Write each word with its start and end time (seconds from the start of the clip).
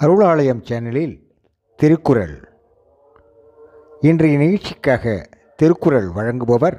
அருளாலயம் 0.00 0.60
சேனலில் 0.62 1.14
திருக்குறள். 1.76 2.34
இன்றைய 4.00 4.38
நிகழ்ச்சிக்காக 4.38 5.30
திருக்குறள் 5.56 6.06
வழங்குபவர் 6.08 6.76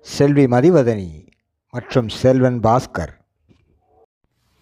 செல்வி 0.00 0.44
மதிவதனி 0.44 1.08
மற்றும் 1.70 2.08
செல்வன் 2.08 2.60
பாஸ்கர். 2.60 3.12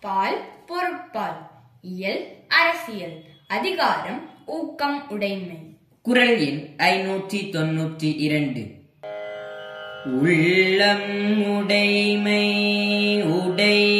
பால் 0.01 0.41
பொருட்பால் 0.67 1.39
இயல் 1.83 2.25
அரசியல் 2.49 3.17
அதிகாரம் 3.49 4.21
ஊக்கம் 4.47 5.09
உடைமை. 5.09 5.61
குரல் 6.03 6.39
எண் 6.39 6.61
ஐநூற்றி 6.77 7.43
தொன்னூற்றி 7.55 8.17
இரண்டு 8.17 8.79
உள்ளம் 10.05 11.09
உடைமை 11.59 12.45
உடைமை 13.23 14.00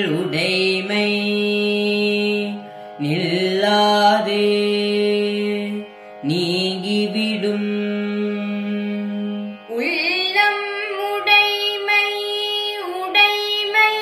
உடைமை 0.00 1.10
நில்லாது 3.02 4.44
நீங்கிவிடும். 6.22 7.70
உள்ளம் 9.68 10.64
உடைமை 11.14 12.10
உடைமை 13.02 13.94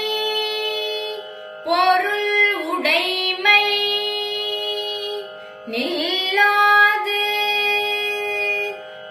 பொருள் 1.65 2.55
உடைமை 2.73 3.65
நில்லாது 5.71 7.23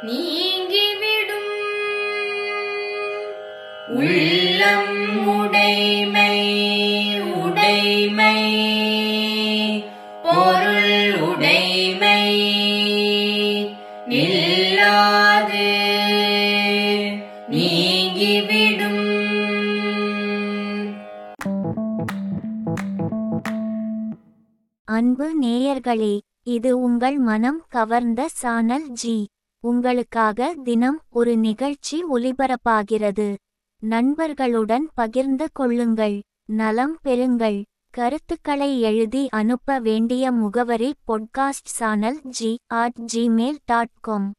நீங்கிவிடும். 0.01 1.47
உள்ளம் 3.87 5.27
உடைமை 5.39 6.38
உடைமை 7.59 8.35
பொருள் 10.23 11.15
உடைமை 11.21 12.21
நில்லாது 14.09 15.65
நீங்கிவிடும். 17.47 19.01
அன்பு 24.83 25.27
நேயர்களே 25.41 26.19
இது 26.43 26.79
உங்கள் 26.79 27.17
மனம் 27.17 27.61
கவர்ந்த 27.69 28.27
சானல் 28.27 28.89
ஜி. 28.91 29.27
உங்களுக்காக 29.63 30.55
தினம் 30.63 31.01
ஒரு 31.09 31.37
நிகழ்ச்சி 31.37 32.03
ஒலிபரப்பாகிறது 32.13 33.29
நண்பர்களுடன் 33.81 34.89
பகிர்ந்து 34.95 35.47
கொள்ளுங்கள். 35.53 36.17
நலம் 36.51 36.97
பெறுங்கள். 37.03 37.63
கருத்துக்களை 37.89 38.81
எழுதி 38.81 39.29
அனுப்ப 39.29 39.79
வேண்டிய 39.79 40.31
முகவரி 40.31 40.93
podcast 41.07 41.69
channel 41.77 42.19
G 42.23 42.59
at 42.67 42.95
Gmail 43.13 43.57
dot 43.65 43.95
com 44.01 44.33